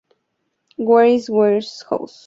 Where 0.77 1.05
Is 1.05 1.29
Warehouse 1.29 1.83
Mouse? 1.91 2.19